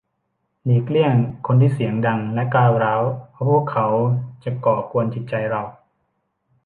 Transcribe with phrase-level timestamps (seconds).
[0.63, 1.15] หลีกเลี่ยง
[1.47, 3.01] คนที่เสียงดังและก้าวร้าว
[3.31, 3.87] เพราะพวกเขา
[4.43, 5.61] จะก่อกวนจิตใจเรา